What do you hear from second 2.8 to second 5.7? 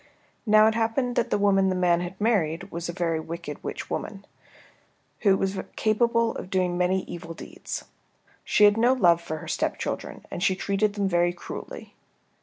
a very wicked witch woman, who was